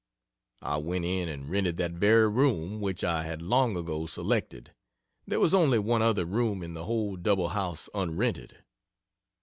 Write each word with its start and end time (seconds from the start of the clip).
I 0.63 0.77
went 0.77 1.05
in 1.05 1.29
and 1.29 1.47
rented 1.47 1.77
that 1.77 1.91
very 1.91 2.27
room 2.27 2.81
which 2.81 3.03
I 3.03 3.21
had 3.21 3.39
long 3.43 3.77
ago 3.77 4.07
selected. 4.07 4.73
There 5.27 5.39
was 5.39 5.53
only 5.53 5.77
one 5.77 6.01
other 6.01 6.25
room 6.25 6.63
in 6.63 6.73
the 6.73 6.85
whole 6.85 7.15
double 7.17 7.49
house 7.49 7.87
unrented. 7.93 8.63